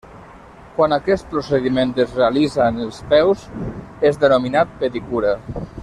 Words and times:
Quan 0.77 0.95
aquest 0.95 1.27
procediment 1.33 1.91
es 2.05 2.15
realitza 2.21 2.63
en 2.73 2.81
els 2.87 3.03
peus, 3.13 3.45
és 4.13 4.19
denominat 4.27 4.73
pedicura. 4.83 5.37